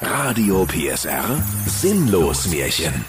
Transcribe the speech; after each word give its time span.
Radio 0.00 0.64
PSR 0.64 1.42
Sinnlos 1.66 2.46
Märchen. 2.46 3.04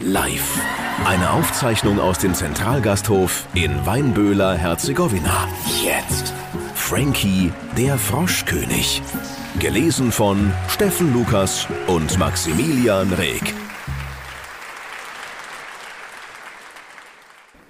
Live. 0.00 0.60
Eine 1.06 1.30
Aufzeichnung 1.30 1.98
aus 1.98 2.18
dem 2.18 2.34
Zentralgasthof 2.34 3.48
in 3.54 3.86
Weinböhler, 3.86 4.54
Herzegowina. 4.54 5.48
Jetzt. 5.82 6.34
Frankie, 6.74 7.50
der 7.78 7.96
Froschkönig. 7.96 9.00
Gelesen 9.60 10.12
von 10.12 10.52
Steffen 10.68 11.14
Lukas 11.14 11.66
und 11.86 12.18
Maximilian 12.18 13.14
Reg. 13.14 13.54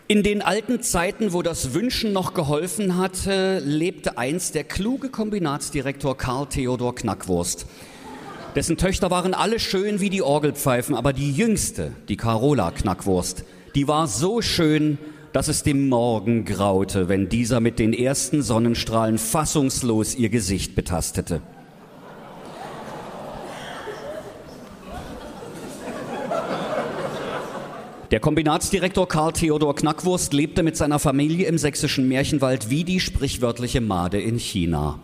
In 0.08 0.24
den 0.24 0.42
alten 0.42 0.82
Zeiten, 0.82 1.32
wo 1.32 1.42
das 1.42 1.72
Wünschen 1.72 2.12
noch 2.12 2.34
geholfen 2.34 2.96
hatte, 2.96 3.60
lebte 3.60 4.18
einst 4.18 4.56
der 4.56 4.64
kluge 4.64 5.08
Kombinatsdirektor 5.08 6.16
Karl 6.16 6.46
Theodor 6.46 6.96
Knackwurst. 6.96 7.66
Dessen 8.56 8.76
Töchter 8.76 9.12
waren 9.12 9.32
alle 9.32 9.60
schön 9.60 10.00
wie 10.00 10.10
die 10.10 10.22
Orgelpfeifen, 10.22 10.96
aber 10.96 11.12
die 11.12 11.32
jüngste, 11.32 11.92
die 12.08 12.16
Carola 12.16 12.72
Knackwurst, 12.72 13.44
die 13.76 13.86
war 13.86 14.08
so 14.08 14.42
schön, 14.42 14.98
dass 15.32 15.46
es 15.46 15.62
dem 15.62 15.88
Morgen 15.88 16.44
graute, 16.44 17.08
wenn 17.08 17.28
dieser 17.28 17.60
mit 17.60 17.78
den 17.78 17.92
ersten 17.92 18.42
Sonnenstrahlen 18.42 19.18
fassungslos 19.18 20.16
ihr 20.16 20.30
Gesicht 20.30 20.74
betastete. 20.74 21.40
Der 28.10 28.18
Kombinatsdirektor 28.18 29.06
Karl 29.06 29.32
Theodor 29.32 29.76
Knackwurst 29.76 30.32
lebte 30.32 30.64
mit 30.64 30.76
seiner 30.76 30.98
Familie 30.98 31.46
im 31.46 31.58
sächsischen 31.58 32.08
Märchenwald 32.08 32.68
wie 32.68 32.82
die 32.82 32.98
sprichwörtliche 32.98 33.80
Made 33.80 34.20
in 34.20 34.40
China. 34.40 34.98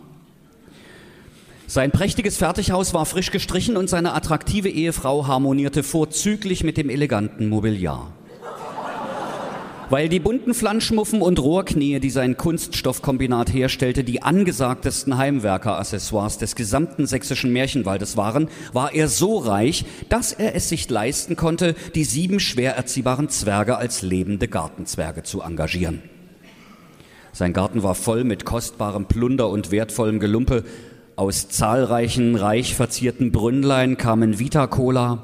Sein 1.69 1.91
prächtiges 1.91 2.37
Fertighaus 2.37 2.93
war 2.93 3.05
frisch 3.05 3.29
gestrichen 3.29 3.75
und 3.75 3.89
seine 3.89 4.13
attraktive 4.13 4.69
Ehefrau 4.69 5.27
harmonierte 5.27 5.83
vorzüglich 5.83 6.63
mit 6.63 6.77
dem 6.77 6.89
eleganten 6.89 7.49
Mobiliar. 7.49 8.13
Weil 9.89 10.07
die 10.07 10.21
bunten 10.21 10.53
Flanschmuffen 10.53 11.21
und 11.21 11.39
Rohrknie, 11.39 11.99
die 11.99 12.09
sein 12.09 12.37
Kunststoffkombinat 12.37 13.53
herstellte, 13.53 14.05
die 14.05 14.21
angesagtesten 14.21 15.17
Heimwerker-Accessoires 15.17 16.37
des 16.37 16.55
gesamten 16.55 17.05
sächsischen 17.05 17.51
Märchenwaldes 17.51 18.15
waren, 18.15 18.47
war 18.71 18.93
er 18.93 19.09
so 19.09 19.37
reich, 19.37 19.85
dass 20.07 20.31
er 20.31 20.55
es 20.55 20.69
sich 20.69 20.89
leisten 20.89 21.35
konnte, 21.35 21.75
die 21.95 22.05
sieben 22.05 22.39
schwer 22.39 22.77
erziehbaren 22.77 23.27
Zwerge 23.27 23.77
als 23.77 24.01
lebende 24.01 24.47
Gartenzwerge 24.47 25.23
zu 25.23 25.41
engagieren. 25.41 26.01
Sein 27.37 27.53
Garten 27.53 27.83
war 27.83 27.93
voll 27.93 28.23
mit 28.23 28.45
kostbarem 28.45 29.05
Plunder 29.05 29.49
und 29.49 29.69
wertvollem 29.69 30.19
Gelumpe, 30.19 30.63
aus 31.17 31.49
zahlreichen 31.49 32.35
reich 32.35 32.75
verzierten 32.75 33.31
Brünnlein 33.31 33.97
kamen 33.97 34.37
Vita-Cola, 34.37 35.23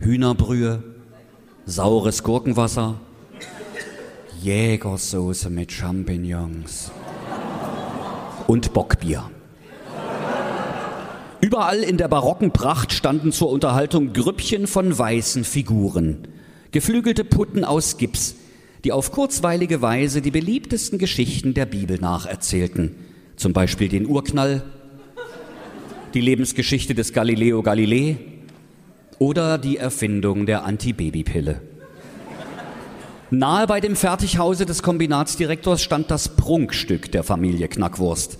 Hühnerbrühe, 0.00 0.82
saures 1.66 2.22
Gurkenwasser, 2.22 2.94
Jägersoße 4.40 5.50
mit 5.50 5.72
Champignons 5.72 6.90
und 8.46 8.72
Bockbier. 8.72 9.30
Überall 11.42 11.82
in 11.82 11.98
der 11.98 12.08
barocken 12.08 12.52
Pracht 12.52 12.92
standen 12.92 13.30
zur 13.30 13.50
Unterhaltung 13.50 14.14
Grüppchen 14.14 14.66
von 14.66 14.98
weißen 14.98 15.44
Figuren, 15.44 16.28
geflügelte 16.70 17.24
Putten 17.24 17.62
aus 17.62 17.98
Gips, 17.98 18.36
die 18.84 18.92
auf 18.92 19.12
kurzweilige 19.12 19.82
Weise 19.82 20.22
die 20.22 20.30
beliebtesten 20.30 20.98
Geschichten 20.98 21.52
der 21.52 21.66
Bibel 21.66 21.98
nacherzählten, 22.00 22.94
zum 23.36 23.52
Beispiel 23.52 23.90
den 23.90 24.06
Urknall, 24.06 24.62
die 26.14 26.20
Lebensgeschichte 26.20 26.94
des 26.94 27.12
Galileo 27.12 27.62
Galilei 27.62 28.18
oder 29.18 29.58
die 29.58 29.76
Erfindung 29.76 30.46
der 30.46 30.64
Antibabypille. 30.64 31.60
Nahe 33.30 33.66
bei 33.66 33.80
dem 33.80 33.96
Fertighause 33.96 34.66
des 34.66 34.82
Kombinatsdirektors 34.82 35.82
stand 35.82 36.10
das 36.10 36.36
Prunkstück 36.36 37.10
der 37.10 37.24
Familie 37.24 37.68
Knackwurst. 37.68 38.38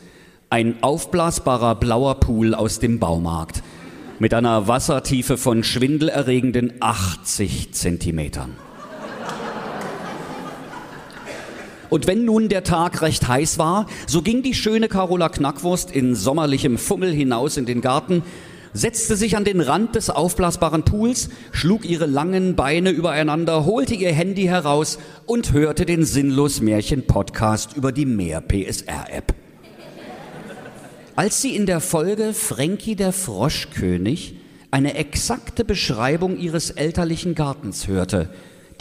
Ein 0.49 0.83
aufblasbarer 0.83 1.75
blauer 1.75 2.21
Pool 2.21 2.55
aus 2.55 2.79
dem 2.79 3.01
Baumarkt 3.01 3.63
mit 4.19 4.33
einer 4.33 4.69
Wassertiefe 4.69 5.37
von 5.37 5.65
schwindelerregenden 5.65 6.75
80 6.81 7.75
Zentimetern. 7.75 8.55
Und 11.91 12.07
wenn 12.07 12.25
nun 12.25 12.49
der 12.49 12.65
Tag 12.65 13.03
recht 13.03 13.29
heiß 13.29 13.59
war, 13.59 13.87
so 14.07 14.23
ging 14.23 14.43
die 14.43 14.55
schöne 14.55 14.89
Carola 14.89 15.29
Knackwurst 15.29 15.91
in 15.91 16.15
sommerlichem 16.15 16.79
Fummel 16.79 17.13
hinaus 17.13 17.57
in 17.57 17.67
den 17.67 17.81
Garten, 17.81 18.23
setzte 18.73 19.17
sich 19.17 19.37
an 19.37 19.45
den 19.45 19.61
Rand 19.61 19.95
des 19.95 20.11
aufblasbaren 20.11 20.85
Pools, 20.85 21.31
schlug 21.53 21.89
ihre 21.89 22.07
langen 22.07 22.57
Beine 22.57 22.91
übereinander, 22.91 23.65
holte 23.65 23.95
ihr 23.95 24.13
Handy 24.13 24.45
heraus 24.45 24.99
und 25.25 25.53
hörte 25.53 25.87
den 25.87 26.05
Sinnlos 26.05 26.61
Märchen 26.61 27.07
Podcast 27.07 27.77
über 27.77 27.93
die 27.93 28.07
Mehr 28.07 28.41
PSR 28.41 29.07
App. 29.11 29.35
Als 31.15 31.41
sie 31.41 31.57
in 31.57 31.65
der 31.65 31.81
Folge 31.81 32.35
Frankie 32.35 32.97
der 32.97 33.13
Froschkönig 33.13 34.35
eine 34.71 34.95
exakte 34.95 35.65
Beschreibung 35.65 36.37
ihres 36.37 36.71
elterlichen 36.71 37.35
Gartens 37.35 37.89
hörte, 37.89 38.29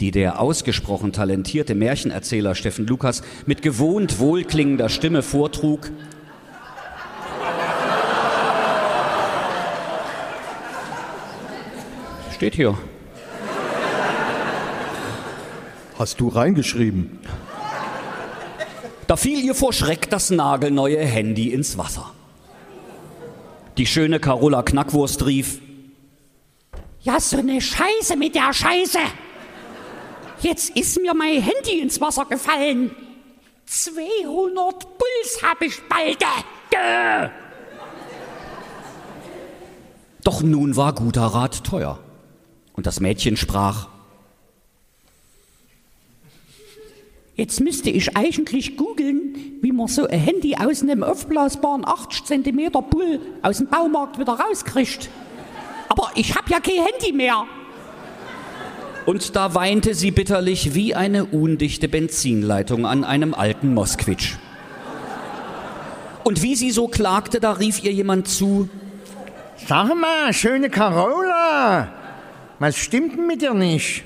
die 0.00 0.10
der 0.10 0.40
ausgesprochen 0.40 1.12
talentierte 1.12 1.74
Märchenerzähler 1.74 2.54
Steffen 2.54 2.86
Lukas 2.86 3.22
mit 3.46 3.62
gewohnt 3.62 4.18
wohlklingender 4.18 4.88
Stimme 4.88 5.22
vortrug. 5.22 5.90
Steht 12.34 12.54
hier. 12.54 12.76
Hast 15.98 16.20
du 16.20 16.28
reingeschrieben? 16.28 17.18
Da 19.06 19.16
fiel 19.16 19.42
ihr 19.42 19.54
vor 19.54 19.72
Schreck 19.72 20.10
das 20.10 20.30
nagelneue 20.30 20.98
Handy 20.98 21.48
ins 21.48 21.78
Wasser. 21.78 22.12
Die 23.78 23.86
schöne 23.86 24.20
Carola 24.20 24.62
Knackwurst 24.62 25.24
rief, 25.24 25.60
Ja, 27.02 27.20
so 27.20 27.38
eine 27.38 27.60
Scheiße 27.60 28.16
mit 28.16 28.34
der 28.34 28.52
Scheiße. 28.52 28.98
Jetzt 30.40 30.70
ist 30.76 31.00
mir 31.00 31.14
mein 31.14 31.40
Handy 31.40 31.80
ins 31.80 32.00
Wasser 32.00 32.24
gefallen. 32.26 32.94
200 33.66 34.78
Puls 34.98 35.42
hab 35.42 35.60
ich 35.62 35.80
bald. 35.88 36.24
Doch 40.22 40.42
nun 40.42 40.76
war 40.76 40.94
guter 40.94 41.26
Rat 41.26 41.64
teuer. 41.64 41.98
Und 42.74 42.86
das 42.86 43.00
Mädchen 43.00 43.36
sprach, 43.36 43.88
Jetzt 47.36 47.60
müsste 47.60 47.90
ich 47.90 48.16
eigentlich 48.16 48.78
googeln, 48.78 49.58
wie 49.60 49.70
man 49.70 49.88
so 49.88 50.06
ein 50.06 50.18
Handy 50.18 50.56
aus 50.56 50.82
einem 50.82 51.02
aufblasbaren 51.02 51.86
80 51.86 52.24
cm 52.24 52.72
Pool 52.72 53.20
aus 53.42 53.58
dem 53.58 53.66
Baumarkt 53.66 54.18
wieder 54.18 54.40
rauskriegt. 54.40 55.10
Aber 55.90 56.10
ich 56.14 56.34
hab 56.34 56.48
ja 56.48 56.60
kein 56.60 56.82
Handy 56.82 57.12
mehr. 57.12 57.46
Und 59.06 59.36
da 59.36 59.54
weinte 59.54 59.94
sie 59.94 60.10
bitterlich 60.10 60.74
wie 60.74 60.96
eine 60.96 61.24
undichte 61.24 61.88
Benzinleitung 61.88 62.86
an 62.86 63.04
einem 63.04 63.34
alten 63.34 63.72
Moskwitsch. 63.72 64.34
Und 66.24 66.42
wie 66.42 66.56
sie 66.56 66.72
so 66.72 66.88
klagte, 66.88 67.38
da 67.38 67.52
rief 67.52 67.84
ihr 67.84 67.92
jemand 67.92 68.26
zu, 68.26 68.68
Sag 69.68 69.94
mal, 69.94 70.32
schöne 70.32 70.70
Carola, 70.70 71.88
was 72.58 72.76
stimmt 72.76 73.16
denn 73.16 73.28
mit 73.28 73.42
dir 73.42 73.54
nicht? 73.54 74.02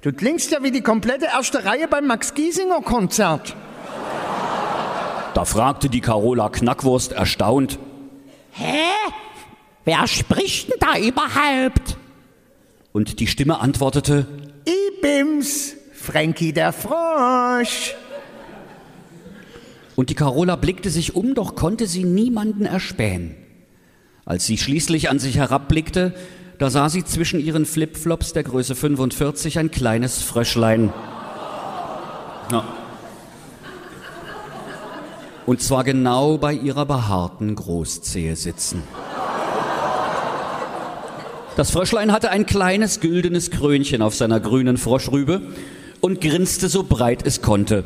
Du 0.00 0.12
klingst 0.12 0.50
ja 0.50 0.62
wie 0.62 0.70
die 0.70 0.80
komplette 0.80 1.26
erste 1.26 1.64
Reihe 1.66 1.86
beim 1.86 2.06
Max 2.06 2.32
Giesinger 2.32 2.80
Konzert. 2.80 3.54
da 5.34 5.44
fragte 5.44 5.90
die 5.90 6.00
Carola 6.00 6.48
Knackwurst 6.48 7.12
erstaunt, 7.12 7.78
Hä? 8.52 8.88
Wer 9.84 10.06
spricht 10.06 10.70
denn 10.70 10.78
da 10.80 10.98
überhaupt? 10.98 11.97
Und 12.92 13.20
die 13.20 13.26
Stimme 13.26 13.60
antwortete, 13.60 14.26
Ibims, 14.66 15.74
Frankie 15.92 16.52
der 16.52 16.72
Frosch. 16.72 17.94
und 19.96 20.10
die 20.10 20.14
Carola 20.14 20.56
blickte 20.56 20.90
sich 20.90 21.16
um, 21.16 21.34
doch 21.34 21.54
konnte 21.54 21.86
sie 21.86 22.04
niemanden 22.04 22.64
erspähen. 22.64 23.34
Als 24.24 24.46
sie 24.46 24.58
schließlich 24.58 25.10
an 25.10 25.18
sich 25.18 25.36
herabblickte, 25.36 26.14
da 26.58 26.70
sah 26.70 26.88
sie 26.88 27.04
zwischen 27.04 27.40
ihren 27.40 27.66
Flipflops 27.66 28.32
der 28.32 28.42
Größe 28.42 28.74
45 28.74 29.58
ein 29.58 29.70
kleines 29.70 30.22
Fröschlein. 30.22 30.92
Ja. 32.52 32.64
Und 35.46 35.62
zwar 35.62 35.84
genau 35.84 36.36
bei 36.36 36.52
ihrer 36.52 36.84
behaarten 36.84 37.54
Großzehe 37.54 38.36
sitzen. 38.36 38.82
Das 41.58 41.72
Fröschlein 41.72 42.12
hatte 42.12 42.30
ein 42.30 42.46
kleines 42.46 43.00
güldenes 43.00 43.50
Krönchen 43.50 44.00
auf 44.00 44.14
seiner 44.14 44.38
grünen 44.38 44.76
Froschrübe 44.76 45.42
und 46.00 46.20
grinste 46.20 46.68
so 46.68 46.84
breit 46.84 47.26
es 47.26 47.42
konnte. 47.42 47.82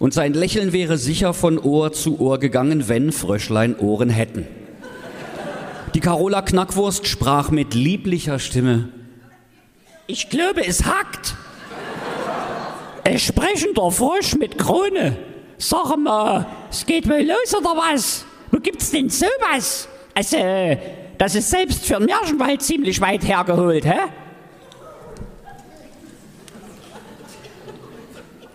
Und 0.00 0.12
sein 0.12 0.34
Lächeln 0.34 0.72
wäre 0.72 0.98
sicher 0.98 1.32
von 1.32 1.56
Ohr 1.56 1.92
zu 1.92 2.18
Ohr 2.18 2.40
gegangen, 2.40 2.88
wenn 2.88 3.12
Fröschlein 3.12 3.78
Ohren 3.78 4.10
hätten. 4.10 4.48
Die 5.94 6.00
Carola 6.00 6.42
Knackwurst 6.42 7.06
sprach 7.06 7.52
mit 7.52 7.74
lieblicher 7.74 8.40
Stimme. 8.40 8.88
Ich 10.08 10.28
glaube, 10.28 10.66
es 10.66 10.84
hackt. 10.84 11.36
Ein 13.04 13.20
sprechender 13.20 13.92
Frosch 13.92 14.34
mit 14.34 14.58
Krone. 14.58 15.16
Sag 15.58 15.96
mal, 15.96 16.44
es 16.72 16.84
geht 16.86 17.08
wohl 17.08 17.22
los 17.22 17.54
oder 17.56 17.76
was? 17.76 18.24
Wo 18.50 18.58
gibt's 18.58 18.90
denn 18.90 19.08
sowas? 19.08 19.86
Also, 20.12 20.38
das 21.22 21.36
ist 21.36 21.50
selbst 21.50 21.86
für 21.86 21.98
den 21.98 22.06
Märchenwald 22.06 22.62
ziemlich 22.62 23.00
weit 23.00 23.22
hergeholt, 23.22 23.84
hä? 23.84 23.96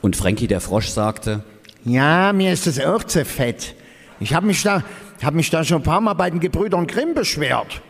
Und 0.02 0.18
Frankie 0.18 0.48
der 0.48 0.60
Frosch 0.60 0.90
sagte, 0.90 1.46
Ja, 1.86 2.34
mir 2.34 2.52
ist 2.52 2.68
das 2.68 2.78
auch 2.78 3.06
zu 3.06 3.24
fett. 3.24 3.74
Ich 4.20 4.34
habe 4.34 4.46
mich, 4.48 4.64
da, 4.64 4.84
hab 5.24 5.34
mich 5.34 5.50
da 5.50 5.64
schon 5.64 5.78
ein 5.78 5.84
paar 5.84 6.02
Mal 6.02 6.14
bei 6.16 6.30
den 6.30 6.42
Gebrüdern 6.42 6.88
Grimm 6.88 7.14
beschwert. 7.14 7.82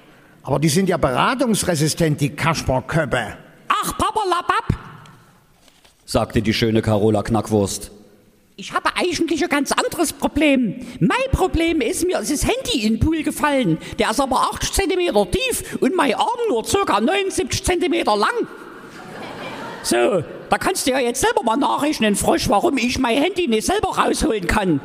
Aber 0.43 0.59
die 0.59 0.69
sind 0.69 0.89
ja 0.89 0.97
beratungsresistent, 0.97 2.21
die 2.21 2.35
Kasperköppe. 2.35 3.35
Ach, 3.69 3.97
Papa 3.97 4.21
Labab, 4.29 4.79
sagte 6.05 6.43
die 6.43 6.53
schöne 6.53 6.83
Carola 6.83 7.23
Knackwurst. 7.23 7.96
Ich 8.59 8.73
habe 8.73 8.89
eigentlich 8.95 9.43
ein 9.43 9.49
ganz 9.49 9.71
anderes 9.71 10.11
Problem. 10.11 10.83
Mein 10.99 11.31
Problem 11.31 11.79
ist, 11.79 12.07
mir 12.07 12.19
ist 12.19 12.31
das 12.31 12.43
Handy 12.43 12.87
in 12.87 12.95
den 12.95 12.99
Pool 12.99 13.21
gefallen. 13.21 13.77
Der 13.99 14.09
ist 14.09 14.19
aber 14.19 14.49
80 14.51 14.73
cm 14.73 15.31
tief 15.31 15.77
und 15.79 15.95
mein 15.95 16.15
Arm 16.15 16.39
nur 16.49 16.65
circa 16.65 16.99
79 16.99 17.63
cm 17.63 18.03
lang. 18.05 18.47
So, 19.83 20.23
da 20.49 20.57
kannst 20.57 20.87
du 20.87 20.91
ja 20.91 20.97
jetzt 20.97 21.21
selber 21.21 21.43
mal 21.43 21.55
nachrechnen, 21.55 22.15
Frosch, 22.15 22.49
warum 22.49 22.77
ich 22.79 22.97
mein 22.97 23.21
Handy 23.21 23.47
nicht 23.47 23.67
selber 23.67 23.89
rausholen 23.89 24.47
kann. 24.47 24.81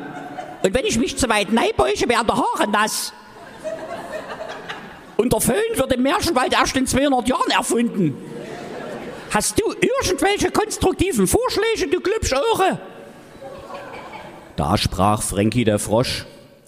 Und 0.61 0.73
wenn 0.75 0.85
ich 0.85 0.99
mich 0.99 1.17
zu 1.17 1.27
weit 1.27 1.51
neibeuge, 1.51 2.07
werden 2.07 2.27
die 2.27 2.33
Haare 2.33 2.69
nass. 2.69 3.11
Und 5.17 5.33
der 5.33 5.41
Föhn 5.41 5.55
wird 5.77 5.91
im 5.93 6.03
Märchenwald 6.03 6.53
erst 6.53 6.77
in 6.77 6.85
200 6.85 7.27
Jahren 7.27 7.49
erfunden. 7.49 8.15
Hast 9.31 9.59
du 9.59 9.65
irgendwelche 9.71 10.51
konstruktiven 10.51 11.25
Vorschläge, 11.25 11.87
du 11.87 11.99
Glubschöre? 12.01 12.79
Da 14.55 14.77
sprach 14.77 15.21
Frankie 15.21 15.63
der 15.63 15.79
Frosch. 15.79 16.25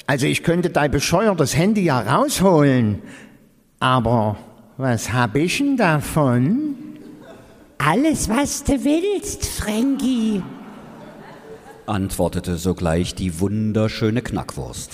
Also 0.08 0.26
ich 0.26 0.44
könnte 0.44 0.70
dein 0.70 0.92
bescheuertes 0.92 1.56
Handy 1.56 1.84
ja 1.84 2.00
rausholen. 2.00 3.02
Aber 3.80 4.38
was 4.78 5.14
hab 5.14 5.36
ich 5.36 5.58
denn 5.58 5.78
davon? 5.78 6.76
Alles, 7.78 8.30
was 8.30 8.64
du 8.64 8.74
willst, 8.84 9.46
Frankie. 9.46 10.42
antwortete 11.86 12.58
sogleich 12.58 13.14
die 13.14 13.40
wunderschöne 13.40 14.22
Knackwurst. 14.22 14.92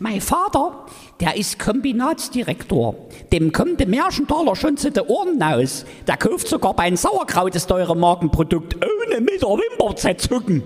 Mein 0.00 0.20
Vater, 0.20 0.86
der 1.20 1.36
ist 1.36 1.58
Kombinatsdirektor. 1.58 2.96
Dem 3.32 3.52
kommt 3.52 3.78
der 3.78 3.86
Märchentaler 3.86 4.56
schon 4.56 4.76
zu 4.76 4.90
den 4.90 5.04
Ohren 5.04 5.40
aus. 5.40 5.84
Der 6.08 6.16
kauft 6.16 6.48
sogar 6.48 6.74
beim 6.74 6.96
Sauerkraut 6.96 7.54
das 7.54 7.66
teure 7.66 7.96
Markenprodukt, 7.96 8.74
ohne 8.76 9.20
mit 9.20 9.40
der 9.40 9.48
Wimper 9.48 9.94
zu 9.94 10.16
zucken. 10.16 10.62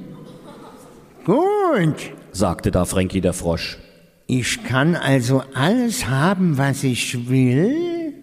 Gut. 1.28 2.12
sagte 2.32 2.70
da 2.70 2.86
Frankie 2.86 3.20
der 3.20 3.34
Frosch. 3.34 3.76
Ich 4.26 4.64
kann 4.64 4.96
also 4.96 5.42
alles 5.52 6.06
haben, 6.06 6.56
was 6.56 6.82
ich 6.84 7.28
will. 7.28 8.14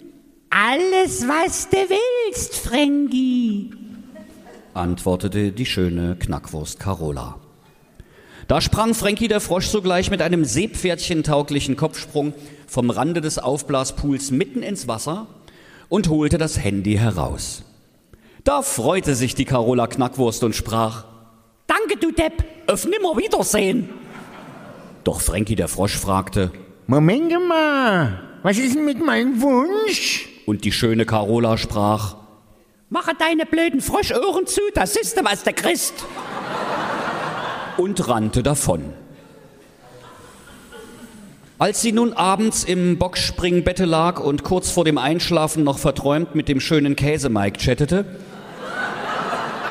Alles, 0.50 1.28
was 1.28 1.70
du 1.70 1.78
willst, 1.78 2.56
Frankie. 2.56 3.70
antwortete 4.74 5.52
die 5.52 5.68
schöne 5.68 6.16
Knackwurst 6.16 6.80
Carola. 6.80 7.40
Da 8.48 8.60
sprang 8.60 8.96
Frankie 8.96 9.28
der 9.28 9.40
Frosch 9.40 9.68
sogleich 9.68 10.10
mit 10.10 10.24
einem 10.24 10.44
Seepferdchen-tauglichen 10.44 11.76
Kopfsprung 11.76 12.34
vom 12.66 12.90
Rande 12.90 13.22
des 13.22 13.38
Aufblaspools 13.38 14.32
mitten 14.32 14.64
ins 14.64 14.88
Wasser 14.88 15.28
und 15.90 16.10
holte 16.10 16.40
das 16.40 16.58
Handy 16.58 16.96
heraus. 16.96 17.62
Da 18.44 18.64
freute 18.64 19.14
sich 19.14 19.36
die 19.36 19.46
Carola 19.46 19.86
Knackwurst 19.86 20.44
und 20.44 20.56
sprach, 20.56 21.06
Danke, 21.78 22.00
du 22.00 22.12
Depp. 22.12 22.44
Auf 22.68 22.86
Nimmerwiedersehen. 22.86 23.90
doch 25.04 25.22
Frankie 25.22 25.56
der 25.56 25.68
Frosch 25.68 25.96
fragte, 25.96 26.52
Moment 26.88 27.32
mal. 27.48 28.22
Was 28.44 28.58
ist 28.58 28.76
denn 28.76 28.86
mit 28.86 29.04
meinem 29.04 29.42
Wunsch? 29.42 30.30
und 30.46 30.64
die 30.64 30.72
schöne 30.72 31.06
Carola 31.06 31.58
sprach, 31.58 32.18
Mache 32.90 33.14
deine 33.18 33.46
blöden 33.48 33.82
Froschohren 33.82 34.46
zu, 34.46 34.62
das 34.76 34.96
ist 34.96 35.20
was 35.24 35.44
der 35.44 35.54
Christ. 35.54 36.06
und 37.78 38.08
rannte 38.08 38.44
davon. 38.44 38.94
Als 41.58 41.82
sie 41.82 41.92
nun 41.92 42.14
abends 42.14 42.64
im 42.64 43.00
Boxspringbette 43.00 43.86
lag 43.86 44.20
und 44.20 44.44
kurz 44.44 44.70
vor 44.70 44.86
dem 44.86 44.98
Einschlafen 44.98 45.64
noch 45.64 45.80
verträumt 45.80 46.36
mit 46.36 46.48
dem 46.48 46.60
schönen 46.60 46.96
Käsemike 46.96 47.58
chattete, 47.60 48.06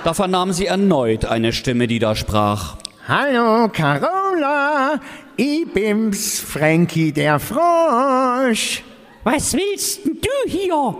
da 0.04 0.14
vernahm 0.14 0.52
sie 0.52 0.66
erneut 0.66 1.24
eine 1.24 1.52
Stimme, 1.52 1.88
die 1.88 1.98
da 1.98 2.14
sprach. 2.14 2.76
Hallo, 3.08 3.68
Carola. 3.68 5.00
Ich 5.36 5.66
bin's, 5.72 6.38
Frankie 6.38 7.10
der 7.12 7.40
Frosch. 7.40 8.82
Was 9.24 9.54
willst 9.54 10.04
denn 10.04 10.18
du 10.20 10.50
hier? 10.50 10.96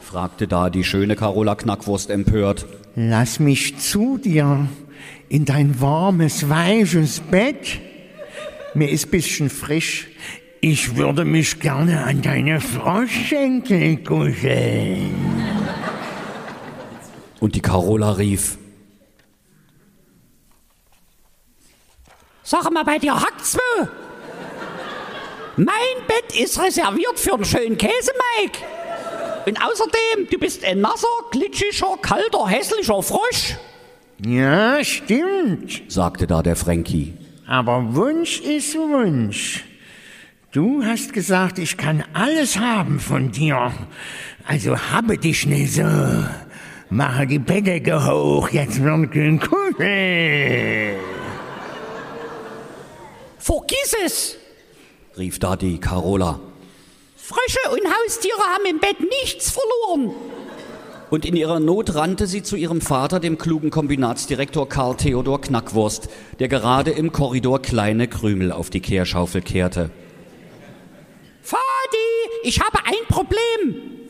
fragte 0.00 0.46
da 0.46 0.68
die 0.68 0.84
schöne 0.84 1.16
Carola 1.16 1.54
Knackwurst 1.54 2.10
empört. 2.10 2.66
Lass 2.94 3.40
mich 3.40 3.78
zu 3.78 4.18
dir 4.18 4.68
in 5.28 5.44
dein 5.44 5.80
warmes, 5.80 6.48
weiches 6.48 7.20
Bett. 7.20 7.80
Mir 8.74 8.90
ist 8.90 9.10
bisschen 9.10 9.48
frisch. 9.48 10.08
Ich 10.60 10.96
würde 10.96 11.24
mich 11.24 11.60
gerne 11.60 12.04
an 12.04 12.22
deine 12.22 12.60
Froschschenkel 12.60 13.98
kuscheln. 13.98 15.33
Und 17.40 17.54
die 17.54 17.60
Carola 17.60 18.12
rief, 18.12 18.58
Sag 22.42 22.70
mal, 22.70 22.84
bei 22.84 22.98
dir 22.98 23.14
hackt's 23.18 23.56
wo? 23.56 23.88
Mein 25.56 25.96
Bett 26.06 26.38
ist 26.38 26.60
reserviert 26.60 27.18
für 27.18 27.34
einen 27.34 27.44
schönen 27.44 27.78
Käsemike. 27.78 28.58
Und 29.46 29.62
außerdem, 29.62 30.28
du 30.30 30.38
bist 30.38 30.64
ein 30.64 30.80
nasser, 30.80 31.06
glitschiger, 31.30 31.96
kalter, 32.02 32.46
hässlicher 32.48 33.02
Frosch. 33.02 33.56
Ja, 34.24 34.82
stimmt. 34.84 35.82
sagte 35.88 36.26
da 36.26 36.42
der 36.42 36.56
Frankie. 36.56 37.14
Aber 37.46 37.94
Wunsch 37.94 38.40
ist 38.40 38.74
Wunsch. 38.74 39.64
Du 40.52 40.84
hast 40.84 41.12
gesagt, 41.12 41.58
ich 41.58 41.76
kann 41.76 42.04
alles 42.12 42.58
haben 42.58 43.00
von 43.00 43.32
dir. 43.32 43.72
Also 44.46 44.78
habe 44.92 45.18
dich 45.18 45.46
nicht 45.46 45.74
so. 45.74 45.82
Mache 46.94 47.26
die 47.26 47.40
Bettdecke 47.40 48.06
hoch, 48.06 48.50
jetzt 48.50 48.80
wird 48.80 49.16
ein 49.16 49.40
Kuschel. 49.40 50.94
Vergiss 53.36 53.96
es. 54.04 54.36
rief 55.18 55.40
da 55.40 55.56
die 55.56 55.80
Carola. 55.80 56.38
Frösche 57.16 57.58
und 57.72 57.80
Haustiere 57.80 58.38
haben 58.38 58.66
im 58.70 58.78
Bett 58.78 58.98
nichts 59.00 59.50
verloren. 59.50 60.14
Und 61.10 61.24
in 61.24 61.34
ihrer 61.34 61.58
Not 61.58 61.96
rannte 61.96 62.28
sie 62.28 62.44
zu 62.44 62.54
ihrem 62.54 62.80
Vater, 62.80 63.18
dem 63.18 63.38
klugen 63.38 63.70
Kombinatsdirektor 63.70 64.68
Karl 64.68 64.96
Theodor 64.96 65.40
Knackwurst, 65.40 66.08
der 66.38 66.46
gerade 66.46 66.92
im 66.92 67.10
Korridor 67.10 67.60
kleine 67.60 68.06
Krümel 68.06 68.52
auf 68.52 68.70
die 68.70 68.80
Kehrschaufel 68.80 69.42
kehrte. 69.42 69.90
Fadi, 71.42 71.58
ich 72.44 72.60
habe 72.60 72.78
ein 72.86 73.08
Problem. 73.08 74.03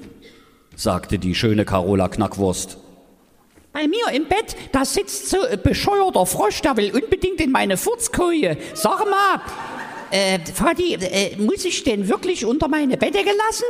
Sagte 0.77 1.19
die 1.19 1.35
schöne 1.35 1.65
Carola 1.65 2.09
Knackwurst. 2.09 2.79
Bei 3.73 3.89
mir 3.89 4.15
im 4.15 4.29
Bett, 4.29 4.57
da 4.71 4.85
sitzt 4.85 5.31
so 5.31 5.39
ein 5.43 5.61
bescheuerter 5.61 6.27
Frosch, 6.27 6.63
der 6.63 6.77
will 6.77 6.93
unbedingt 6.95 7.41
in 7.41 7.51
meine 7.51 7.77
Furzkoje. 7.77 8.57
Sag 8.75 9.01
mal, 9.01 9.41
äh, 10.13 10.39
Fadi, 10.39 10.95
äh, 10.95 11.37
muss 11.39 11.65
ich 11.65 11.83
den 11.83 12.09
wirklich 12.09 12.47
unter 12.47 12.69
meine 12.69 12.97
Bettdecke 12.97 13.31
lassen? 13.31 13.65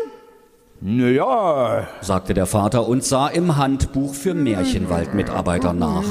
Naja, 0.82 1.88
sagte 2.02 2.34
der 2.34 2.44
Vater 2.44 2.86
und 2.86 3.02
sah 3.02 3.28
im 3.28 3.56
Handbuch 3.56 4.14
für 4.14 4.34
Märchenwaldmitarbeiter 4.34 5.72
nach. 5.72 6.04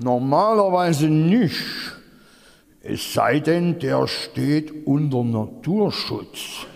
normalerweise 0.00 1.06
nicht. 1.06 1.62
Es 2.82 3.12
sei 3.12 3.38
denn, 3.38 3.78
der 3.78 4.08
steht 4.08 4.86
unter 4.86 5.22
Naturschutz. 5.22 6.66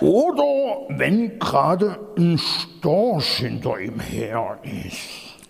Oder 0.00 0.86
wenn 0.88 1.38
gerade 1.38 1.98
ein 2.16 2.38
Storch 2.38 3.36
hinter 3.38 3.78
ihm 3.78 4.00
her 4.00 4.58
ist. 4.64 4.98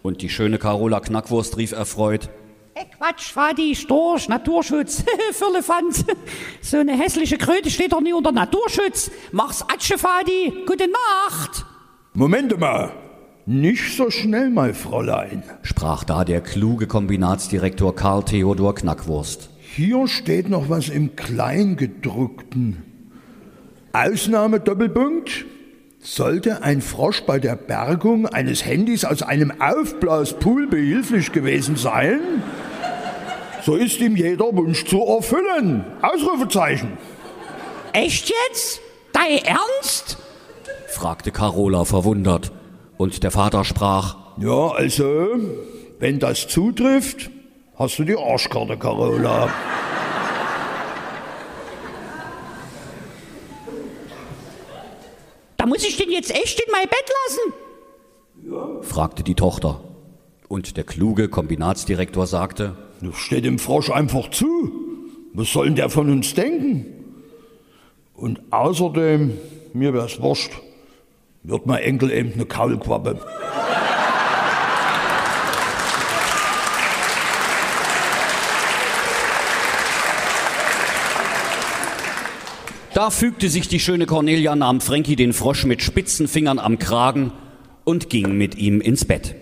Und 0.02 0.22
die 0.22 0.28
schöne 0.28 0.58
Carola 0.58 1.00
Knackwurst 1.00 1.56
rief 1.56 1.72
erfreut. 1.72 2.30
Äh, 2.74 2.84
Quatsch, 2.96 3.32
Fadi, 3.32 3.74
Storch, 3.74 4.28
Naturschutz, 4.28 5.04
Firlefanz. 5.32 6.04
So 6.62 6.78
eine 6.78 6.96
hässliche 6.96 7.38
Kröte 7.38 7.70
steht 7.70 7.92
doch 7.92 8.00
nie 8.00 8.12
unter 8.12 8.32
Naturschutz. 8.32 9.10
Mach's 9.32 9.62
Atsche, 9.62 9.98
Fadi. 9.98 10.52
Gute 10.66 10.88
Nacht. 10.88 11.64
Moment 12.14 12.58
mal, 12.58 12.92
nicht 13.46 13.96
so 13.96 14.10
schnell, 14.10 14.50
mein 14.50 14.74
Fräulein. 14.74 15.44
sprach 15.62 16.04
da 16.04 16.24
der 16.24 16.40
kluge 16.40 16.86
Kombinatsdirektor 16.86 17.94
Karl 17.94 18.24
Theodor 18.24 18.74
Knackwurst. 18.74 19.50
Hier 19.60 20.08
steht 20.08 20.48
noch 20.48 20.68
was 20.68 20.88
im 20.88 21.14
Kleingedruckten. 21.14 22.89
Ausnahme 23.92 24.60
Doppelpunkt. 24.60 25.46
Sollte 26.02 26.62
ein 26.62 26.80
Frosch 26.80 27.22
bei 27.22 27.38
der 27.38 27.56
Bergung 27.56 28.26
eines 28.26 28.64
Handys 28.64 29.04
aus 29.04 29.22
einem 29.22 29.52
Aufblaspool 29.60 30.66
behilflich 30.66 31.32
gewesen 31.32 31.76
sein, 31.76 32.20
so 33.62 33.76
ist 33.76 34.00
ihm 34.00 34.16
jeder 34.16 34.56
Wunsch 34.56 34.86
zu 34.86 35.02
erfüllen. 35.02 35.84
Ausrufezeichen. 36.00 36.96
Echt 37.92 38.32
jetzt? 38.48 38.80
Dein 39.12 39.38
Ernst? 39.44 40.16
fragte 40.88 41.30
Carola 41.30 41.84
verwundert. 41.84 42.52
Und 42.96 43.22
der 43.22 43.30
Vater 43.30 43.64
sprach, 43.64 44.16
Ja, 44.38 44.70
also, 44.70 45.28
wenn 45.98 46.18
das 46.18 46.48
zutrifft, 46.48 47.30
hast 47.76 47.98
du 47.98 48.04
die 48.04 48.16
Arschkarte, 48.16 48.78
Carola. 48.78 49.50
Da 55.56 55.66
muss 55.66 55.84
ich 55.86 55.98
den 55.98 56.08
jetzt 56.20 56.30
echt 56.34 56.60
in 56.60 56.70
mein 56.72 56.86
Bett 56.88 57.10
lassen? 57.26 58.82
fragte 58.82 59.22
die 59.22 59.34
Tochter. 59.34 59.80
Und 60.48 60.76
der 60.76 60.84
kluge 60.84 61.28
Kombinatsdirektor 61.28 62.26
sagte, 62.26 62.76
Das 63.00 63.16
steht 63.16 63.44
dem 63.44 63.58
Frosch 63.58 63.90
einfach 63.90 64.30
zu. 64.30 64.72
Was 65.32 65.52
soll 65.52 65.66
denn 65.66 65.76
der 65.76 65.90
von 65.90 66.10
uns 66.10 66.34
denken? 66.34 66.86
Und 68.14 68.40
außerdem, 68.50 69.38
mir 69.72 69.94
wär's 69.94 70.20
wurscht, 70.20 70.52
wird 71.42 71.66
mein 71.66 71.82
Enkel 71.82 72.10
eben 72.10 72.32
eine 72.34 72.44
Kaulquappe. 72.46 73.20
Da 82.94 83.10
fügte 83.10 83.48
sich 83.48 83.68
die 83.68 83.78
schöne 83.78 84.06
Cornelia, 84.06 84.56
nahm 84.56 84.80
Frankie 84.80 85.16
den 85.16 85.32
Frosch 85.32 85.64
mit 85.64 85.82
spitzen 85.82 86.26
Fingern 86.26 86.58
am 86.58 86.78
Kragen 86.78 87.32
und 87.84 88.10
ging 88.10 88.36
mit 88.36 88.56
ihm 88.56 88.80
ins 88.80 89.04
Bett. 89.04 89.34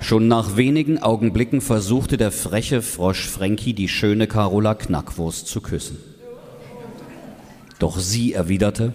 Schon 0.00 0.28
nach 0.28 0.56
wenigen 0.56 0.98
Augenblicken 0.98 1.60
versuchte 1.60 2.16
der 2.16 2.32
freche 2.32 2.82
Frosch 2.82 3.28
Frankie 3.28 3.72
die 3.72 3.88
schöne 3.88 4.26
Carola 4.26 4.74
Knackwurst 4.74 5.48
zu 5.48 5.60
küssen. 5.60 5.98
Doch 7.78 7.98
sie 7.98 8.32
erwiderte, 8.32 8.92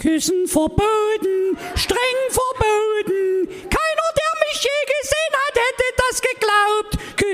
Küssen 0.00 0.46
verboten, 0.46 1.58
streng 1.74 1.98
verboten. 2.30 3.29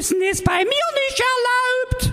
Küssen 0.07 0.23
ist 0.31 0.45
bei 0.45 0.59
mir 0.59 0.65
nicht 0.65 1.21
erlaubt. 1.21 2.13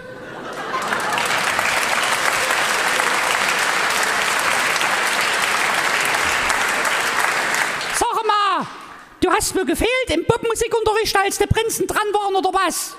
Sag 7.99 8.25
mal, 8.25 8.65
du 9.19 9.29
hast 9.29 9.53
mir 9.53 9.65
gefehlt 9.65 9.89
im 10.11 10.25
Popmusikunterricht, 10.25 11.15
als 11.23 11.37
die 11.37 11.45
Prinzen 11.45 11.85
dran 11.85 11.97
waren, 12.13 12.35
oder 12.35 12.49
was? 12.51 12.95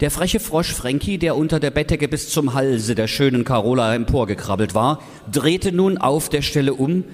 Der 0.00 0.10
freche 0.10 0.40
Frosch 0.40 0.72
Frankie, 0.72 1.18
der 1.18 1.36
unter 1.36 1.60
der 1.60 1.70
Bettdecke 1.70 2.08
bis 2.08 2.30
zum 2.30 2.54
Halse 2.54 2.94
der 2.94 3.08
schönen 3.08 3.44
Carola 3.44 3.94
emporgekrabbelt 3.94 4.74
war, 4.74 5.02
drehte 5.30 5.70
nun 5.70 5.98
auf 5.98 6.30
der 6.30 6.40
Stelle 6.40 6.72
um, 6.72 7.04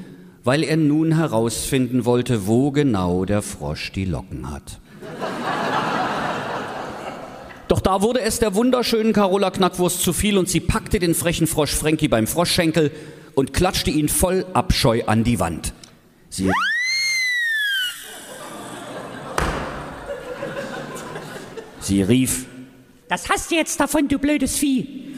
weil 0.45 0.63
er 0.63 0.77
nun 0.77 1.17
herausfinden 1.17 2.05
wollte, 2.05 2.47
wo 2.47 2.71
genau 2.71 3.25
der 3.25 3.43
Frosch 3.43 3.91
die 3.91 4.05
Locken 4.05 4.53
hat. 4.53 4.79
Doch 7.69 7.81
da 7.81 8.01
wurde 8.01 8.21
es 8.21 8.39
der 8.39 8.55
wunderschönen 8.55 9.13
Carola 9.13 9.51
Knackwurst 9.51 10.01
zu 10.01 10.13
viel 10.13 10.39
und 10.39 10.49
sie 10.49 10.61
packte 10.61 10.99
den 10.99 11.15
frechen 11.15 11.47
Frosch 11.47 11.75
Frankie 11.75 12.09
beim 12.09 12.27
Froschschenkel 12.27 12.93
und 13.35 13.53
klatschte 13.53 13.91
ihn 13.91 14.09
voll 14.09 14.47
Abscheu 14.53 15.03
an 15.07 15.25
die 15.25 15.41
Wand. 15.41 15.73
Sie 16.31 16.51
Sie 21.81 22.03
rief, 22.03 22.47
Das 23.09 23.29
hast 23.29 23.53
du 23.53 23.55
jetzt 23.55 23.79
davon, 23.79 24.09
du 24.09 24.19
blödes 24.19 24.57
Vieh. 24.57 25.15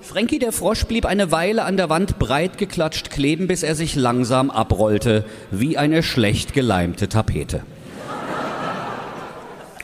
Frankie 0.00 0.38
der 0.38 0.52
Frosch 0.52 0.84
blieb 0.84 1.04
eine 1.04 1.30
Weile 1.30 1.64
an 1.64 1.76
der 1.76 1.90
Wand 1.90 2.18
breit 2.18 2.58
geklatscht 2.58 3.10
kleben, 3.10 3.46
bis 3.46 3.62
er 3.62 3.74
sich 3.74 3.94
langsam 3.94 4.50
abrollte, 4.50 5.24
wie 5.50 5.76
eine 5.76 6.02
schlecht 6.02 6.54
geleimte 6.54 7.08
Tapete. 7.08 7.62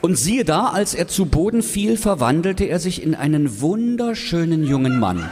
Und 0.01 0.17
siehe 0.17 0.45
da, 0.45 0.67
als 0.67 0.95
er 0.95 1.09
zu 1.09 1.27
Boden 1.27 1.63
fiel, 1.63 1.97
verwandelte 1.97 2.65
er 2.65 2.79
sich 2.79 3.03
in 3.03 3.17
einen 3.17 3.61
wunderschönen 3.61 4.65
jungen 4.65 5.01
Mann. 5.01 5.29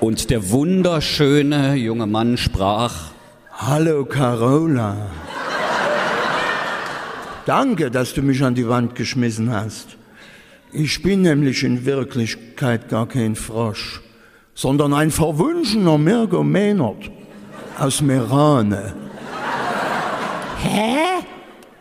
Und 0.00 0.30
der 0.30 0.50
wunderschöne 0.50 1.74
junge 1.74 2.06
Mann 2.06 2.36
sprach, 2.36 3.12
Hallo 3.52 4.04
Carola. 4.04 5.10
Danke, 7.46 7.90
dass 7.90 8.12
du 8.12 8.22
mich 8.22 8.44
an 8.44 8.54
die 8.54 8.68
Wand 8.68 8.94
geschmissen 8.94 9.50
hast. 9.50 9.96
Ich 10.72 11.02
bin 11.02 11.22
nämlich 11.22 11.64
in 11.64 11.86
Wirklichkeit 11.86 12.90
gar 12.90 13.08
kein 13.08 13.34
Frosch, 13.34 14.02
sondern 14.54 14.92
ein 14.92 15.10
verwunschener 15.10 15.96
Mirko 15.96 16.44
Maynard 16.44 17.10
aus 17.78 18.00
Merane. 18.02 18.94
Hä? 20.62 21.24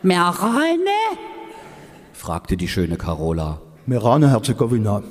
Merane? 0.04 1.01
fragte 2.13 2.58
die 2.58 2.68
schöne 2.68 2.98
Carola. 2.98 3.62
Merane, 3.86 4.30
Herzegowina. 4.30 5.01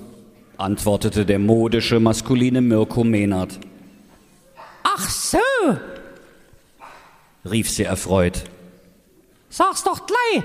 antwortete 0.59 1.27
der 1.27 1.39
modische, 1.39 2.01
maskuline 2.01 2.61
Mirko 2.61 3.05
Menard, 3.05 3.59
Ach 4.85 5.09
so, 5.11 5.39
rief 7.45 7.69
sie 7.71 7.85
erfreut. 7.85 8.45
sag's 9.51 9.85
doch 9.85 10.07
gleich. 10.07 10.45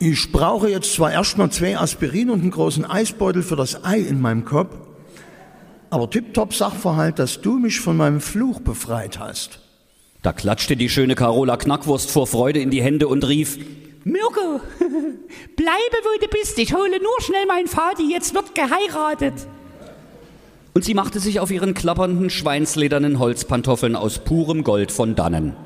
Ich 0.00 0.30
brauche 0.30 0.68
jetzt 0.68 0.92
zwar 0.94 1.12
erstmal 1.12 1.50
zwei 1.50 1.76
Aspirin 1.78 2.30
und 2.30 2.42
einen 2.42 2.50
großen 2.50 2.84
Eisbeutel 2.84 3.42
für 3.42 3.56
das 3.56 3.84
Ei 3.84 3.98
in 4.00 4.20
meinem 4.20 4.44
Kopf, 4.44 4.74
aber 5.90 6.10
tipptopp 6.10 6.54
Sachverhalt, 6.54 7.18
dass 7.18 7.40
du 7.40 7.58
mich 7.58 7.80
von 7.80 7.96
meinem 7.96 8.20
Fluch 8.20 8.60
befreit 8.60 9.18
hast. 9.18 9.60
Da 10.22 10.32
klatschte 10.32 10.76
die 10.76 10.88
schöne 10.88 11.14
Carola 11.14 11.56
Knackwurst 11.56 12.10
vor 12.10 12.26
Freude 12.26 12.60
in 12.60 12.70
die 12.70 12.82
Hände 12.82 13.08
und 13.08 13.26
rief, 13.26 13.58
Mirko, 14.04 14.60
bleibe 15.56 15.98
wo 16.02 16.20
du 16.20 16.28
bist. 16.28 16.58
Ich 16.58 16.74
hole 16.74 16.98
nur 17.00 17.20
schnell 17.20 17.46
meinen 17.46 17.68
Vati, 17.68 18.10
jetzt 18.10 18.34
wird 18.34 18.54
geheiratet. 18.54 19.34
und 20.74 20.84
sie 20.84 20.94
machte 20.94 21.20
sich 21.20 21.40
auf 21.40 21.50
ihren 21.50 21.74
klappernden, 21.74 22.30
schweinsledernen 22.30 23.18
Holzpantoffeln 23.18 23.96
aus 23.96 24.20
purem 24.20 24.64
Gold 24.64 24.92
von 24.92 25.14
dannen. 25.14 25.56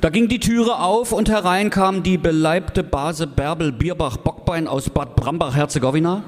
Da 0.00 0.10
ging 0.10 0.28
die 0.28 0.40
Türe 0.40 0.78
auf 0.78 1.12
und 1.12 1.28
herein 1.28 1.70
kam 1.70 2.02
die 2.02 2.18
beleibte 2.18 2.82
Base 2.82 3.26
Bärbel 3.26 3.72
Bierbach 3.72 4.18
Bockbein 4.18 4.68
aus 4.68 4.90
Bad 4.90 5.16
Brambach-Herzegowina, 5.16 6.22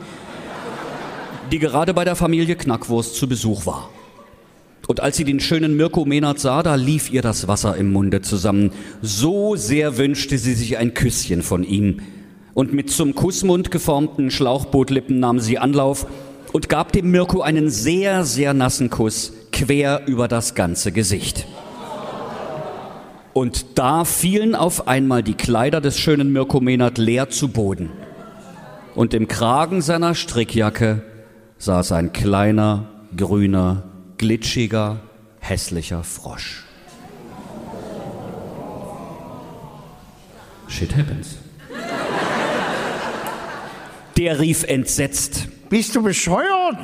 die 1.50 1.58
gerade 1.58 1.94
bei 1.94 2.04
der 2.04 2.16
Familie 2.16 2.56
Knackwurst 2.56 3.14
zu 3.16 3.28
Besuch 3.28 3.66
war. 3.66 3.90
Und 4.86 5.00
als 5.00 5.18
sie 5.18 5.24
den 5.24 5.38
schönen 5.38 5.76
Mirko 5.76 6.06
Menard 6.06 6.38
sah, 6.38 6.62
da 6.62 6.74
lief 6.74 7.10
ihr 7.10 7.20
das 7.20 7.46
Wasser 7.46 7.76
im 7.76 7.92
Munde 7.92 8.22
zusammen. 8.22 8.72
So 9.02 9.54
sehr 9.54 9.98
wünschte 9.98 10.38
sie 10.38 10.54
sich 10.54 10.78
ein 10.78 10.94
Küsschen 10.94 11.42
von 11.42 11.62
ihm. 11.62 12.00
Und 12.54 12.72
mit 12.72 12.90
zum 12.90 13.14
Kussmund 13.14 13.70
geformten 13.70 14.30
Schlauchbootlippen 14.30 15.20
nahm 15.20 15.40
sie 15.40 15.58
Anlauf 15.58 16.06
und 16.52 16.70
gab 16.70 16.92
dem 16.92 17.10
Mirko 17.10 17.42
einen 17.42 17.68
sehr, 17.68 18.24
sehr 18.24 18.54
nassen 18.54 18.88
Kuss 18.88 19.34
quer 19.52 20.02
über 20.06 20.26
das 20.26 20.54
ganze 20.54 20.90
Gesicht. 20.90 21.46
Und 23.34 23.78
da 23.78 24.04
fielen 24.04 24.54
auf 24.54 24.88
einmal 24.88 25.22
die 25.22 25.34
Kleider 25.34 25.80
des 25.80 25.98
schönen 25.98 26.32
Mirko 26.32 26.60
Menard 26.60 26.98
leer 26.98 27.28
zu 27.28 27.48
Boden. 27.48 27.90
Und 28.94 29.14
im 29.14 29.28
Kragen 29.28 29.82
seiner 29.82 30.14
Strickjacke 30.14 31.02
saß 31.58 31.92
ein 31.92 32.12
kleiner, 32.12 32.86
grüner, 33.16 33.82
glitschiger, 34.16 35.00
hässlicher 35.40 36.04
Frosch. 36.04 36.64
Shit 40.68 40.96
happens. 40.96 41.38
Der 44.16 44.38
rief 44.40 44.64
entsetzt. 44.64 45.48
Bist 45.68 45.94
du 45.94 46.02
bescheuert? 46.02 46.76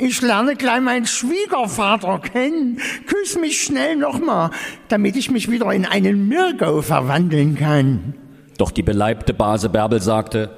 Ich 0.00 0.22
lerne 0.22 0.54
gleich 0.54 0.80
meinen 0.80 1.06
Schwiegervater 1.06 2.20
kennen. 2.20 2.80
Küss 3.06 3.36
mich 3.36 3.60
schnell 3.60 3.96
nochmal, 3.96 4.50
damit 4.88 5.16
ich 5.16 5.30
mich 5.30 5.50
wieder 5.50 5.72
in 5.72 5.86
einen 5.86 6.28
Mirko 6.28 6.82
verwandeln 6.82 7.56
kann. 7.56 8.14
Doch 8.58 8.70
die 8.70 8.84
beleibte 8.84 9.34
Base 9.34 9.68
Bärbel 9.68 10.00
sagte, 10.00 10.56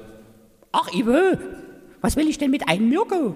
Ach, 0.71 0.93
Ivo, 0.93 1.37
Was 2.01 2.15
will 2.15 2.27
ich 2.27 2.37
denn 2.37 2.51
mit 2.51 2.67
einem 2.67 2.89
Mirko? 2.89 3.35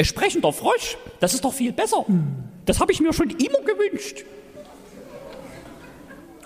Sprechender 0.00 0.52
Frosch, 0.52 0.96
das 1.20 1.34
ist 1.34 1.44
doch 1.44 1.52
viel 1.52 1.72
besser. 1.72 2.04
Das 2.66 2.80
habe 2.80 2.92
ich 2.92 3.00
mir 3.00 3.12
schon 3.12 3.30
immer 3.30 3.60
gewünscht. 3.64 4.24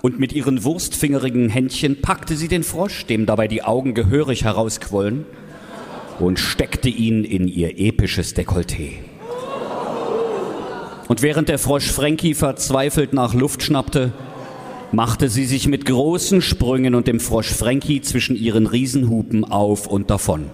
Und 0.02 0.20
mit 0.20 0.32
ihren 0.32 0.62
wurstfingerigen 0.64 1.48
Händchen 1.48 2.00
packte 2.00 2.36
sie 2.36 2.48
den 2.48 2.62
Frosch, 2.62 3.06
dem 3.06 3.26
dabei 3.26 3.48
die 3.48 3.62
Augen 3.62 3.94
gehörig 3.94 4.44
herausquollen, 4.44 5.24
und 6.20 6.38
steckte 6.38 6.88
ihn 6.88 7.24
in 7.24 7.48
ihr 7.48 7.78
episches 7.78 8.34
Dekolleté. 8.34 8.94
Und 11.08 11.22
während 11.22 11.48
der 11.48 11.58
Frosch 11.58 11.90
Frankie 11.90 12.34
verzweifelt 12.34 13.12
nach 13.12 13.34
Luft 13.34 13.62
schnappte, 13.62 14.12
machte 14.92 15.28
sie 15.28 15.46
sich 15.46 15.66
mit 15.66 15.86
großen 15.86 16.42
Sprüngen 16.42 16.94
und 16.94 17.06
dem 17.06 17.18
Frosch 17.18 17.48
Frankie 17.48 18.02
zwischen 18.02 18.36
ihren 18.36 18.66
Riesenhupen 18.66 19.44
auf 19.44 19.86
und 19.86 20.10
davon. 20.10 20.50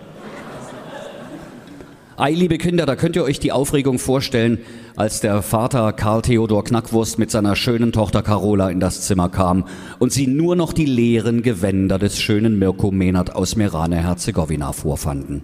Ei, 2.16 2.30
liebe 2.30 2.59
Kinder, 2.59 2.87
da 2.87 2.94
könnt 2.94 3.16
ihr 3.16 3.25
euch 3.25 3.40
die 3.40 3.50
Aufregung 3.50 3.99
vorstellen, 3.99 4.59
als 4.94 5.21
der 5.21 5.42
Vater 5.42 5.92
Karl 5.92 6.23
Theodor 6.23 6.62
Knackwurst 6.62 7.18
mit 7.18 7.33
seiner 7.33 7.56
schönen 7.56 7.90
Tochter 7.90 8.23
Carola 8.23 8.71
in 8.71 8.78
das 8.78 9.00
Zimmer 9.00 9.28
kam 9.28 9.64
und 9.99 10.12
sie 10.12 10.28
nur 10.28 10.54
noch 10.54 10.73
die 10.73 10.85
leeren 10.85 11.42
Gewänder 11.42 11.99
des 11.99 12.21
schönen 12.21 12.56
Mirko 12.56 12.92
Menert 12.92 13.35
aus 13.35 13.56
Merane-Herzegowina 13.56 14.73
vorfanden. 14.73 15.42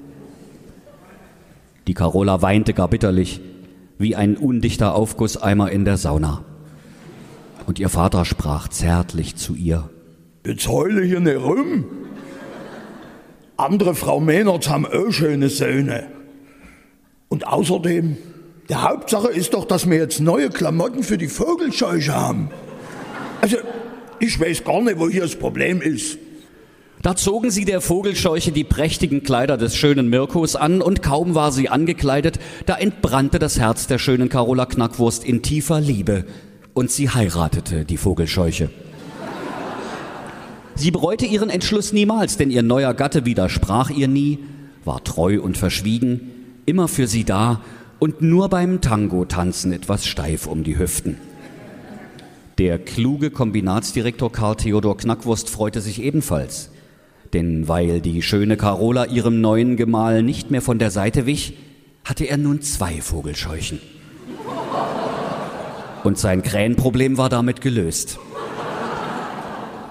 Die 1.88 1.94
Carola 1.94 2.40
weinte 2.40 2.72
gar 2.72 2.86
bitterlich, 2.86 3.40
wie 3.98 4.14
ein 4.14 4.36
undichter 4.36 4.94
Aufgusseimer 4.94 5.72
in 5.72 5.84
der 5.84 5.96
Sauna. 5.96 6.44
Und 7.66 7.80
ihr 7.80 7.88
Vater 7.88 8.24
sprach 8.24 8.68
zärtlich 8.68 9.34
zu 9.34 9.56
ihr. 9.56 9.90
Jetzt 10.46 10.68
heule 10.68 11.02
hier 11.02 11.18
nicht 11.18 11.42
rum. 11.42 11.84
Andere 13.56 13.96
Frau 13.96 14.20
Mehnerts 14.20 14.70
haben 14.70 14.86
auch 14.86 15.10
schöne 15.10 15.48
Söhne. 15.48 16.19
Und 17.30 17.46
außerdem, 17.46 18.16
die 18.68 18.74
Hauptsache 18.74 19.28
ist 19.28 19.54
doch, 19.54 19.64
dass 19.64 19.88
wir 19.88 19.96
jetzt 19.96 20.20
neue 20.20 20.50
Klamotten 20.50 21.04
für 21.04 21.16
die 21.16 21.28
Vogelscheuche 21.28 22.12
haben. 22.12 22.50
Also, 23.40 23.56
ich 24.18 24.38
weiß 24.38 24.64
gar 24.64 24.82
nicht, 24.82 24.98
wo 24.98 25.08
hier 25.08 25.22
das 25.22 25.36
Problem 25.36 25.80
ist. 25.80 26.18
Da 27.02 27.14
zogen 27.16 27.50
sie 27.50 27.64
der 27.64 27.80
Vogelscheuche 27.80 28.50
die 28.50 28.64
prächtigen 28.64 29.22
Kleider 29.22 29.56
des 29.56 29.76
schönen 29.76 30.10
Mirkos 30.10 30.56
an 30.56 30.82
und 30.82 31.02
kaum 31.02 31.34
war 31.36 31.52
sie 31.52 31.68
angekleidet, 31.68 32.38
da 32.66 32.74
entbrannte 32.76 33.38
das 33.38 33.58
Herz 33.58 33.86
der 33.86 33.98
schönen 33.98 34.28
Carola 34.28 34.66
Knackwurst 34.66 35.24
in 35.24 35.40
tiefer 35.40 35.80
Liebe 35.80 36.26
und 36.74 36.90
sie 36.90 37.08
heiratete 37.08 37.84
die 37.84 37.96
Vogelscheuche. 37.96 38.70
Sie 40.74 40.90
bereute 40.90 41.26
ihren 41.26 41.48
Entschluss 41.48 41.92
niemals, 41.92 42.36
denn 42.36 42.50
ihr 42.50 42.62
neuer 42.62 42.92
Gatte 42.92 43.24
widersprach 43.24 43.88
ihr 43.88 44.08
nie, 44.08 44.40
war 44.84 45.02
treu 45.04 45.40
und 45.40 45.56
verschwiegen, 45.56 46.29
immer 46.70 46.86
für 46.86 47.08
sie 47.08 47.24
da 47.24 47.60
und 47.98 48.22
nur 48.22 48.48
beim 48.48 48.80
Tango-Tanzen 48.80 49.72
etwas 49.72 50.06
steif 50.06 50.46
um 50.46 50.62
die 50.62 50.78
Hüften. 50.78 51.18
Der 52.58 52.78
kluge 52.78 53.30
Kombinatsdirektor 53.30 54.30
Karl 54.30 54.54
Theodor 54.54 54.96
Knackwurst 54.96 55.50
freute 55.50 55.80
sich 55.80 56.00
ebenfalls. 56.00 56.70
Denn 57.32 57.66
weil 57.66 58.00
die 58.00 58.22
schöne 58.22 58.56
Carola 58.56 59.06
ihrem 59.06 59.40
neuen 59.40 59.76
Gemahl 59.76 60.22
nicht 60.22 60.50
mehr 60.50 60.62
von 60.62 60.78
der 60.78 60.90
Seite 60.90 61.26
wich, 61.26 61.56
hatte 62.04 62.24
er 62.24 62.36
nun 62.36 62.62
zwei 62.62 63.00
Vogelscheuchen. 63.00 63.80
Und 66.04 66.18
sein 66.18 66.42
Krähenproblem 66.42 67.18
war 67.18 67.28
damit 67.28 67.60
gelöst. 67.60 68.18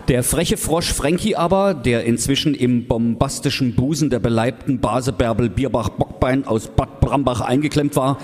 Der 0.10 0.24
freche 0.24 0.58
Frosch 0.58 0.92
Frankie 0.92 1.36
aber, 1.36 1.76
der 1.76 2.04
inzwischen 2.04 2.56
im 2.56 2.88
bombastischen 2.88 3.76
Busen 3.76 4.10
der 4.10 4.18
beleibten 4.18 4.80
Base 4.80 5.14
Bärbel 5.14 5.52
Bierbach 5.52 5.90
Bockbein 5.90 6.48
aus 6.48 6.68
Bad 6.68 7.00
Brambach 7.00 7.42
eingeklemmt 7.42 7.96
war, 7.96 8.18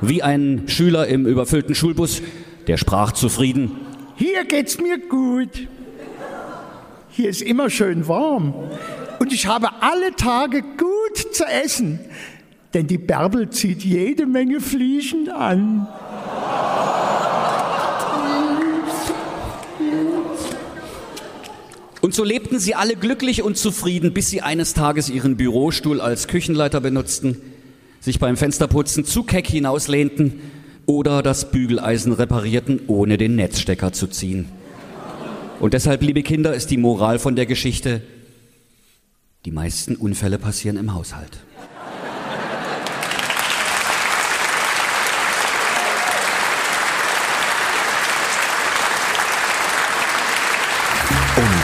wie 0.00 0.22
ein 0.22 0.68
Schüler 0.68 1.08
im 1.08 1.26
überfüllten 1.26 1.74
Schulbus, 1.74 2.22
der 2.68 2.76
sprach 2.76 3.10
zufrieden, 3.10 3.72
Hier 4.14 4.44
geht's 4.44 4.78
mir 4.78 4.96
gut. 4.96 5.66
Hier 7.10 7.30
ist 7.30 7.42
immer 7.42 7.68
schön 7.68 8.06
warm. 8.06 8.54
Und 9.18 9.32
ich 9.32 9.48
habe 9.48 9.70
alle 9.80 10.14
Tage 10.14 10.62
gut 10.62 11.34
zu 11.34 11.44
essen. 11.46 11.98
Denn 12.74 12.86
die 12.86 12.98
Bärbel 12.98 13.50
zieht 13.50 13.82
jede 13.82 14.26
Menge 14.26 14.60
Fliegen 14.60 15.28
an. 15.30 15.88
Und 22.04 22.14
so 22.14 22.22
lebten 22.22 22.58
sie 22.58 22.74
alle 22.74 22.96
glücklich 22.96 23.42
und 23.42 23.56
zufrieden, 23.56 24.12
bis 24.12 24.28
sie 24.28 24.42
eines 24.42 24.74
Tages 24.74 25.08
ihren 25.08 25.38
Bürostuhl 25.38 26.02
als 26.02 26.28
Küchenleiter 26.28 26.82
benutzten, 26.82 27.40
sich 27.98 28.18
beim 28.18 28.36
Fensterputzen 28.36 29.06
zu 29.06 29.22
keck 29.22 29.46
hinauslehnten 29.46 30.38
oder 30.84 31.22
das 31.22 31.50
Bügeleisen 31.50 32.12
reparierten, 32.12 32.82
ohne 32.88 33.16
den 33.16 33.36
Netzstecker 33.36 33.94
zu 33.94 34.06
ziehen. 34.06 34.50
Und 35.60 35.72
deshalb, 35.72 36.02
liebe 36.02 36.22
Kinder, 36.22 36.52
ist 36.52 36.70
die 36.70 36.76
Moral 36.76 37.18
von 37.18 37.36
der 37.36 37.46
Geschichte, 37.46 38.02
die 39.46 39.50
meisten 39.50 39.96
Unfälle 39.96 40.38
passieren 40.38 40.76
im 40.76 40.92
Haushalt. 40.92 41.38
Und 51.36 51.63